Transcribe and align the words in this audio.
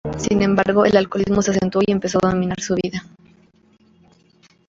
Sin 0.17 0.41
embargo, 0.41 0.83
el 0.83 0.97
alcoholismo 0.97 1.43
se 1.43 1.51
acentuó 1.51 1.83
y 1.85 1.91
empezó 1.91 2.17
a 2.25 2.31
dominar 2.31 2.59
su 2.59 2.73
vida. 2.73 3.03